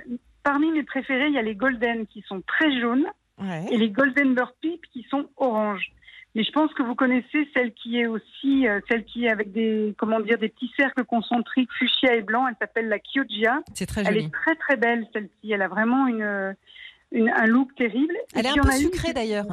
[0.43, 3.07] parmi mes préférés, il y a les golden qui sont très jaunes
[3.71, 5.93] et les golden burpee qui sont oranges.
[6.35, 9.53] Mais je pense que vous connaissez celle qui est aussi, euh, celle qui est avec
[9.53, 12.47] des, comment dire, des petits cercles concentriques fuchsia et blanc.
[12.49, 13.61] Elle s'appelle la Chioggia.
[13.75, 15.53] C'est très Elle est très très belle celle-ci.
[15.53, 16.55] Elle a vraiment une,
[17.13, 18.15] un look terrible.
[18.35, 19.47] Elle est un peu sucrée d'ailleurs.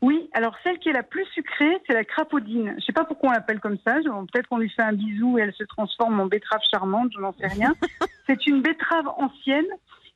[0.00, 2.70] Oui, alors celle qui est la plus sucrée, c'est la crapaudine.
[2.70, 3.94] Je ne sais pas pourquoi on l'appelle comme ça.
[3.94, 7.32] Peut-être qu'on lui fait un bisou et elle se transforme en betterave charmante, je n'en
[7.32, 7.74] sais rien.
[8.26, 9.66] c'est une betterave ancienne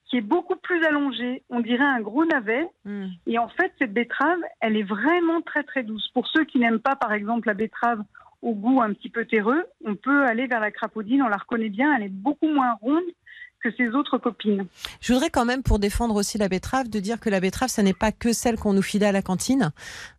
[0.06, 1.42] qui est beaucoup plus allongée.
[1.50, 2.68] On dirait un gros navet.
[2.84, 3.06] Hmm.
[3.26, 6.08] Et en fait, cette betterave, elle est vraiment très très douce.
[6.14, 8.02] Pour ceux qui n'aiment pas, par exemple, la betterave
[8.42, 11.22] au goût un petit peu terreux, on peut aller vers la crapaudine.
[11.22, 11.94] On la reconnaît bien.
[11.96, 13.02] Elle est beaucoup moins ronde
[13.62, 14.66] que ses autres copines.
[15.00, 17.80] Je voudrais quand même, pour défendre aussi la betterave, de dire que la betterave, ce
[17.80, 19.72] n'est pas que celle qu'on nous filait à la cantine.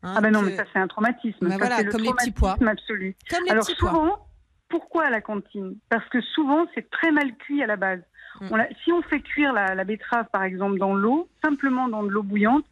[0.03, 1.47] Hein, ah ben non, mais ça c'est un traumatisme.
[1.47, 2.55] Ben voilà, comme les petits pois.
[2.65, 3.15] Absolu.
[3.49, 4.27] Alors souvent,
[4.69, 5.75] pourquoi à la cantine?
[5.89, 8.01] Parce que souvent c'est très mal cuit à la base.
[8.41, 8.47] Mm.
[8.83, 12.65] si on fait cuire la, betterave, par exemple, dans l'eau, simplement dans de l'eau bouillante,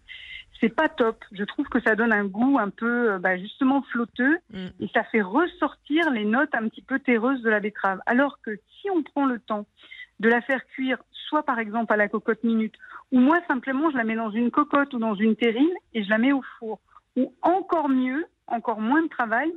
[0.60, 1.24] c'est pas top.
[1.32, 4.68] Je trouve que ça donne un goût un peu, euh, bah, justement, flotteux mm.
[4.80, 8.00] et ça fait ressortir les notes un petit peu terreuses de la betterave.
[8.06, 9.66] Alors que si on prend le temps
[10.22, 12.76] de la faire cuire soit par exemple à la cocotte minute,
[13.12, 16.10] ou moi simplement je la mets dans une cocotte ou dans une terrine et je
[16.10, 16.80] la mets au four.
[17.16, 19.52] Ou encore mieux, encore moins de travail,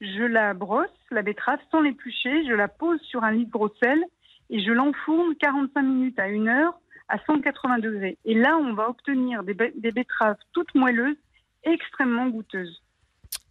[0.00, 3.72] je la brosse, la betterave, sans l'éplucher, je la pose sur un lit de gros
[3.82, 4.02] sel
[4.50, 8.18] et je l'enfourne 45 minutes à 1 heure à 180 degrés.
[8.24, 11.16] Et là, on va obtenir des, des betteraves toutes moelleuses,
[11.62, 12.82] extrêmement goûteuses.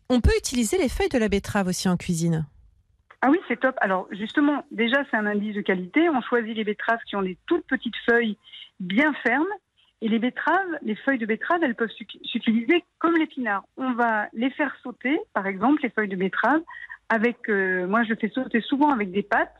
[0.09, 2.45] On peut utiliser les feuilles de la betterave aussi en cuisine?
[3.21, 3.75] Ah oui, c'est top.
[3.81, 6.09] Alors justement, déjà, c'est un indice de qualité.
[6.09, 8.37] On choisit les betteraves qui ont des toutes petites feuilles
[8.79, 9.53] bien fermes.
[10.01, 11.91] Et les betteraves, les feuilles de betterave, elles peuvent
[12.23, 13.65] s'utiliser comme l'épinard.
[13.75, 16.61] On va les faire sauter, par exemple, les feuilles de betterave,
[17.09, 19.51] avec, euh, moi je fais sauter souvent avec des pâtes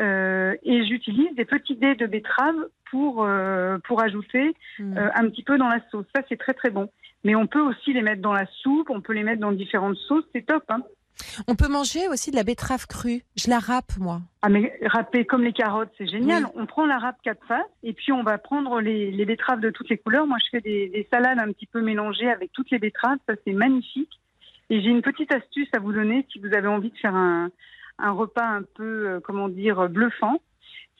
[0.00, 2.56] euh, et j'utilise des petits dés de betterave
[2.90, 4.96] pour, euh, pour ajouter Hmm.
[4.96, 6.06] euh, un petit peu dans la sauce.
[6.14, 6.90] Ça, c'est très très bon.
[7.24, 9.96] Mais on peut aussi les mettre dans la soupe, on peut les mettre dans différentes
[9.96, 10.62] sauces, c'est top.
[10.68, 10.82] Hein.
[11.46, 13.22] On peut manger aussi de la betterave crue.
[13.36, 14.20] Je la râpe, moi.
[14.42, 16.44] Ah mais râper comme les carottes, c'est génial.
[16.44, 16.50] Oui.
[16.54, 19.70] On prend la râpe quatre faces et puis on va prendre les, les betteraves de
[19.70, 20.26] toutes les couleurs.
[20.26, 23.18] Moi, je fais des, des salades un petit peu mélangées avec toutes les betteraves.
[23.28, 24.20] Ça, c'est magnifique.
[24.70, 27.50] Et j'ai une petite astuce à vous donner si vous avez envie de faire un,
[27.98, 30.40] un repas un peu, euh, comment dire, bluffant.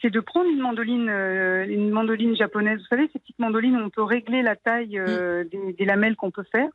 [0.00, 2.78] C'est de prendre une mandoline, euh, une mandoline japonaise.
[2.78, 6.16] Vous savez, ces petites mandolines où on peut régler la taille euh, des, des lamelles
[6.16, 6.68] qu'on peut faire.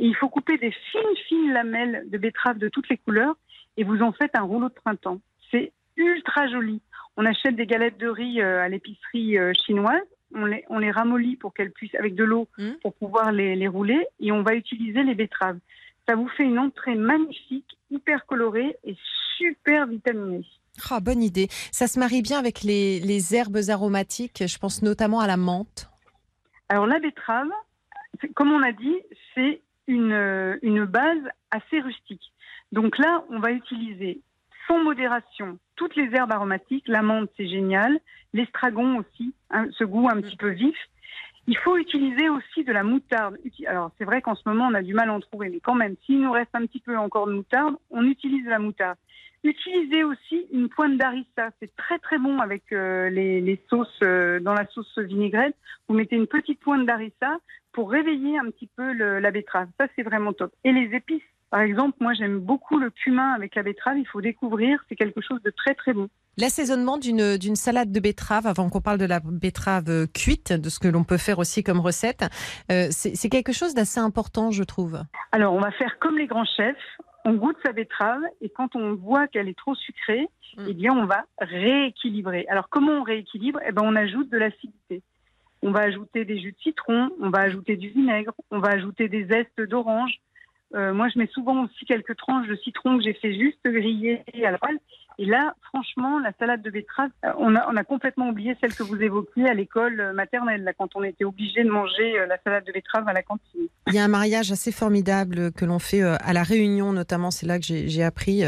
[0.00, 3.36] Et il faut couper des fines, fines lamelles de betteraves de toutes les couleurs
[3.76, 5.20] et vous en faites un rouleau de printemps.
[5.50, 6.80] C'est ultra joli.
[7.16, 10.00] On achète des galettes de riz euh, à l'épicerie euh, chinoise.
[10.34, 12.70] On les, on les ramollit pour qu'elles puissent, avec de l'eau, Mm.
[12.82, 14.06] pour pouvoir les, les rouler.
[14.20, 15.58] Et on va utiliser les betteraves.
[16.08, 18.96] Ça vous fait une entrée magnifique, hyper colorée et
[19.36, 20.46] super vitaminée.
[20.90, 21.48] Ah, bonne idée.
[21.72, 24.44] Ça se marie bien avec les, les herbes aromatiques.
[24.46, 25.90] Je pense notamment à la menthe.
[26.70, 27.50] Alors la betterave,
[28.34, 28.96] comme on a dit,
[29.34, 32.32] c'est une, base assez rustique.
[32.72, 34.20] Donc là, on va utiliser
[34.66, 36.86] sans modération toutes les herbes aromatiques.
[36.86, 37.98] La menthe, c'est génial.
[38.32, 39.34] L'estragon aussi,
[39.78, 40.76] ce goût un petit peu vif.
[41.46, 43.36] Il faut utiliser aussi de la moutarde.
[43.66, 45.74] Alors c'est vrai qu'en ce moment, on a du mal à en trouver, mais quand
[45.74, 48.98] même, s'il nous reste un petit peu encore de moutarde, on utilise la moutarde.
[49.42, 51.50] Utilisez aussi une pointe d'harissa.
[51.60, 55.56] C'est très très bon avec euh, les, les sauces, euh, dans la sauce vinaigrette.
[55.88, 57.38] Vous mettez une petite pointe d'harissa
[57.72, 59.68] pour réveiller un petit peu le- la betterave.
[59.78, 60.52] Ça, c'est vraiment top.
[60.64, 61.22] Et les épices.
[61.48, 63.98] Par exemple, moi, j'aime beaucoup le cumin avec la betterave.
[63.98, 64.84] Il faut découvrir.
[64.88, 66.08] C'est quelque chose de très très bon.
[66.36, 70.68] L'assaisonnement d'une d'une salade de betterave, avant qu'on parle de la betterave euh, cuite, de
[70.68, 72.24] ce que l'on peut faire aussi comme recette,
[72.70, 75.00] euh, c'est c'est quelque chose d'assez important, je trouve.
[75.32, 76.76] Alors, on va faire comme les grands chefs.
[77.24, 80.64] On goûte sa betterave et quand on voit qu'elle est trop sucrée, Mm.
[80.68, 82.46] eh bien, on va rééquilibrer.
[82.48, 83.60] Alors, comment on rééquilibre?
[83.66, 85.02] Eh ben, on ajoute de l'acidité.
[85.62, 89.08] On va ajouter des jus de citron, on va ajouter du vinaigre, on va ajouter
[89.08, 90.18] des zestes d'orange.
[90.74, 94.22] Euh, moi, je mets souvent aussi quelques tranches de citron que j'ai fait juste griller
[94.44, 94.78] à la poêle.
[95.18, 98.74] Et là, franchement, la salade de betterave, euh, on a, on a complètement oublié celle
[98.74, 102.38] que vous évoquiez à l'école euh, maternelle, là, quand on était obligé de manger la
[102.42, 103.66] salade de betterave à la cantine.
[103.88, 107.30] Il y a un mariage assez formidable que l'on fait à La Réunion, notamment.
[107.30, 108.44] C'est là que j'ai appris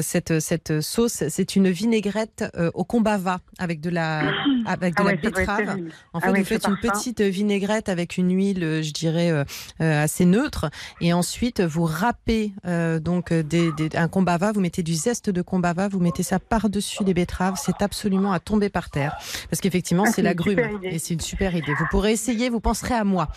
[0.00, 1.22] cette, cette sauce.
[1.28, 2.44] C'est une vinaigrette
[2.74, 4.22] au combava avec de la,
[4.66, 5.78] avec de Ah ouais, betterave.
[6.12, 6.88] En fait, Ah ouais, vous faites une parfum.
[6.98, 9.30] petite vinaigrette avec une huile, je dirais,
[9.78, 10.68] assez neutre.
[11.00, 15.30] Et ensuite, vous râpez euh, donc euh, des, des- un combava, vous mettez du zeste
[15.30, 17.56] de combava, vous mettez ça par-dessus les betteraves.
[17.56, 19.16] C'est absolument à tomber par terre.
[19.50, 20.58] Parce qu'effectivement, Ah, c'est la grume.
[20.82, 21.74] Et c'est une super idée.
[21.78, 23.28] Vous pourrez essayer, vous penserez à moi.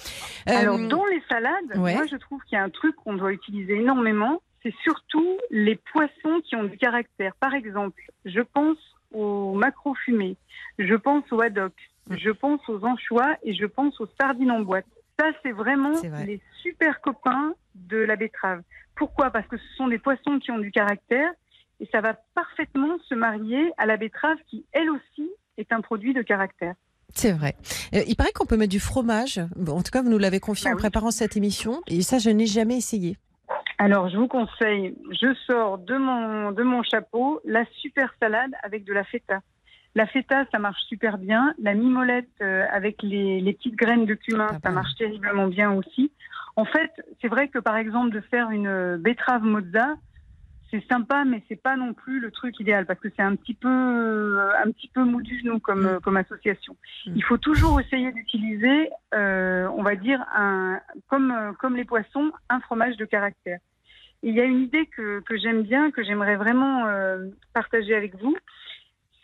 [0.50, 1.96] Euh, Alors, dans les salades, ouais.
[1.96, 4.42] moi, je trouve qu'il y a un truc qu'on doit utiliser énormément.
[4.64, 7.34] C'est surtout les poissons qui ont du caractère.
[7.40, 8.78] Par exemple, je pense
[9.14, 10.38] aux macros fumés,
[10.80, 11.74] je pense aux haddock,
[12.08, 12.18] Mm.
[12.20, 14.86] je pense aux anchois et je pense aux sardines en boîte.
[15.20, 16.26] Ça, c'est vraiment vrai.
[16.26, 18.62] les super copains de la betterave.
[18.96, 19.30] Pourquoi?
[19.32, 21.30] Parce que ce sont des poissons qui ont du caractère
[21.80, 26.14] et ça va parfaitement se marier à la betterave qui, elle aussi, est un produit
[26.14, 26.74] de caractère.
[27.14, 27.56] C'est vrai.
[27.94, 29.40] Euh, il paraît qu'on peut mettre du fromage.
[29.56, 30.82] Bon, en tout cas, vous nous l'avez confié Bah en oui.
[30.82, 31.82] préparant cette émission.
[31.88, 33.18] Et ça, je n'ai jamais essayé.
[33.78, 38.84] Alors, je vous conseille, je sors de mon, de mon chapeau la super salade avec
[38.86, 39.40] de la feta.
[39.96, 41.54] La feta, ça marche super bien.
[41.58, 45.72] La mimolette euh, avec les, les petites graines de cumin, Pas ça marche terriblement bien
[45.72, 46.12] aussi.
[46.58, 49.96] En fait, c'est vrai que par exemple, de faire une betterave mozza,
[50.72, 53.54] c'est sympa, mais c'est pas non plus le truc idéal parce que c'est un petit
[53.54, 55.88] peu, euh, un petit peu mou du genou comme, Mm.
[55.88, 56.76] euh, comme association.
[57.06, 57.12] Mm.
[57.16, 62.60] Il faut toujours essayer d'utiliser, euh, on va dire, un, comme, comme les poissons, un
[62.62, 63.60] fromage de caractère.
[64.24, 68.16] Il y a une idée que, que j'aime bien, que j'aimerais vraiment euh, partager avec
[68.20, 68.36] vous,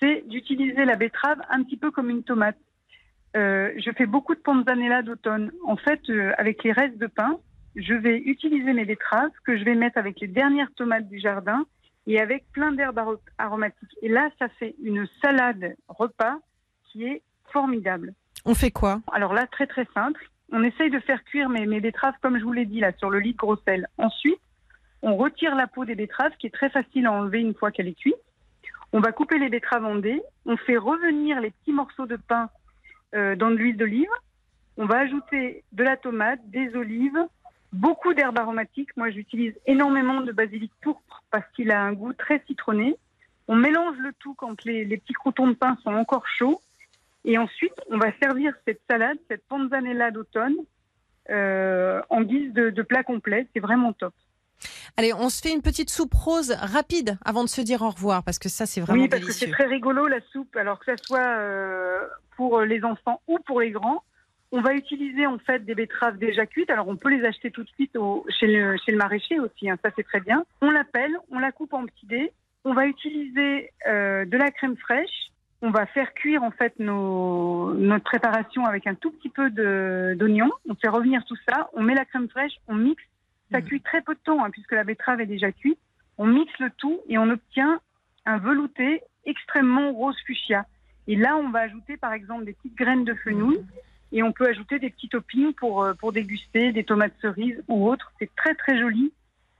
[0.01, 2.57] c'est d'utiliser la betterave un petit peu comme une tomate.
[3.37, 5.51] Euh, je fais beaucoup de panzanella d'automne.
[5.65, 7.37] En fait, euh, avec les restes de pain,
[7.75, 11.65] je vais utiliser mes betteraves que je vais mettre avec les dernières tomates du jardin
[12.07, 13.95] et avec plein d'herbes aro- aromatiques.
[14.01, 16.37] Et là, ça fait une salade repas
[16.85, 17.21] qui est
[17.53, 18.13] formidable.
[18.43, 19.01] On fait quoi?
[19.13, 20.29] Alors là, très très simple.
[20.51, 23.09] On essaye de faire cuire mes, mes betteraves comme je vous l'ai dit là sur
[23.09, 23.87] le lit de gros sel.
[23.97, 24.39] Ensuite,
[25.01, 27.87] on retire la peau des betteraves qui est très facile à enlever une fois qu'elle
[27.87, 28.15] est cuite.
[28.93, 30.01] On va couper les betteraves en.
[30.45, 32.49] On fait revenir les petits morceaux de pain
[33.15, 34.09] euh, dans de l'huile d'olive.
[34.77, 37.25] On va ajouter de la tomate, des olives,
[37.71, 38.95] beaucoup d'herbes aromatiques.
[38.97, 42.95] Moi, j'utilise énormément de basilic pourpre parce qu'il a un goût très citronné.
[43.47, 46.61] On mélange le tout quand les, petits croutons de pain sont encore chauds.
[47.23, 50.55] Et ensuite, on va servir cette salade, cette panzanella d'automne,
[51.29, 53.47] euh, en guise de plat complet.
[53.53, 54.13] C'est vraiment top.
[54.97, 58.23] Allez, on se fait une petite soupe rose rapide avant de se dire au revoir,
[58.23, 60.85] parce que ça, c'est vraiment Oui, parce que c'est très rigolo la soupe, alors que
[60.85, 61.99] ça soit euh,
[62.37, 64.03] pour les enfants ou pour les grands.
[64.53, 66.69] On va utiliser en fait des betteraves déjà cuites.
[66.69, 69.69] Alors on peut les acheter tout de suite au- chez, le, chez le maraîcher aussi,
[69.69, 70.43] hein, ça c'est très bien.
[70.61, 72.33] On la pèle, on la coupe en petits dés.
[72.65, 75.29] On va utiliser euh, de la crème fraîche.
[75.63, 79.49] On va faire cuire en fait nos, notre préparation avec un tout petit peu
[80.15, 80.49] d'oignon.
[80.67, 81.69] On fait revenir tout ça.
[81.73, 83.03] On met la crème fraîche, on mixe.
[83.51, 83.65] Ça Mhm.
[83.65, 85.79] cuit très peu de temps hein, puisque la betterave est déjà cuite.
[86.17, 87.79] On mixe le tout et on obtient
[88.25, 90.65] un velouté extrêmement rose fuchsia.
[91.07, 93.59] Et là, on va ajouter par exemple des petites graines de fenouil
[94.11, 97.89] et on peut ajouter des petits toppings pour, euh, pour déguster, des tomates cerises ou
[97.89, 98.11] autres.
[98.19, 99.11] C'est très très joli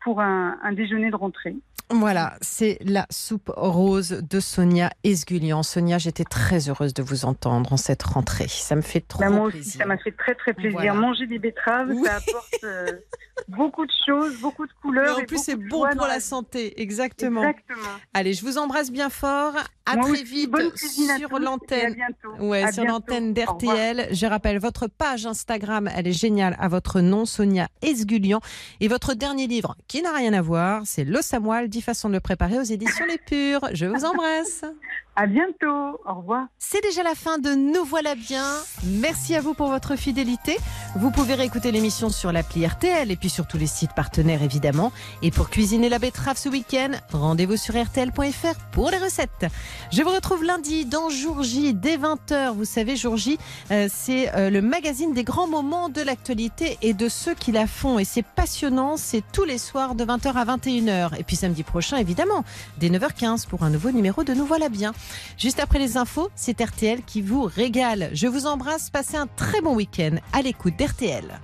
[0.04, 1.56] pour un, un déjeuner de rentrée.
[1.90, 5.62] Voilà, c'est la soupe rose de Sonia Esgulian.
[5.62, 8.48] Sonia, j'étais très heureuse de vous entendre en cette rentrée.
[8.48, 9.82] Ça me fait trop Bah, moi aussi, plaisir.
[9.82, 10.78] ça m'a fait très très plaisir.
[10.80, 10.94] Voilà.
[10.94, 12.02] Manger des betteraves, Oui.
[12.06, 12.86] ça apporte euh,
[13.48, 15.18] beaucoup de choses, beaucoup de Mais couleurs.
[15.18, 17.42] en et plus, c'est bon pour la santé, exactement.
[17.42, 17.88] Exactement.
[18.14, 19.54] Allez, je vous embrasse bien fort.
[19.86, 21.96] À Moi très aussi, vite sur l'antenne.
[22.40, 24.10] Ouais, À sur l'antenne d'RTL.
[24.12, 28.40] Je rappelle votre page Instagram, elle est géniale à votre nom, Sonia Esgulian.
[28.80, 32.14] Et votre dernier livre, qui n'a rien à voir, c'est Le Samoil, 10 façons de
[32.14, 33.68] le préparer aux éditions Les Pures.
[33.74, 34.64] Je vous embrasse.
[35.18, 36.00] À bientôt.
[36.06, 36.48] Au revoir.
[36.58, 38.46] C'est déjà la fin de Nous voilà bien.
[38.86, 40.58] Merci à vous pour votre fidélité.
[40.96, 44.92] Vous pouvez réécouter l'émission sur l'appli RTL et puis sur tous les sites partenaires évidemment.
[45.22, 49.48] Et pour cuisiner la betterave ce week-end, rendez-vous sur rtl.fr pour les recettes.
[49.92, 52.54] Je vous retrouve lundi dans Jour J dès 20h.
[52.54, 53.38] Vous savez, Jour J,
[53.72, 57.68] euh, c'est euh, le magazine des grands moments de l'actualité et de ceux qui la
[57.68, 58.00] font.
[58.00, 61.20] Et c'est passionnant, c'est tous les soirs de 20h à 21h.
[61.20, 62.44] Et puis samedi prochain, évidemment,
[62.80, 64.94] dès 9h15 pour un nouveau numéro de Nous voilà bien.
[65.38, 68.10] Juste après les infos, c'est RTL qui vous régale.
[68.14, 71.40] Je vous embrasse, passez un très bon week-end à l'écoute d'RTL.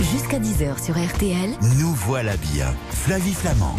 [0.00, 2.66] Jusqu'à 10h sur RTL, Nous voilà bien.
[2.90, 3.76] Flavie Flamand.